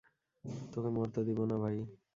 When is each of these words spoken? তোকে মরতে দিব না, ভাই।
তোকে 0.73 0.89
মরতে 0.89 1.21
দিব 1.23 1.39
না, 1.43 1.55
ভাই। 1.57 1.77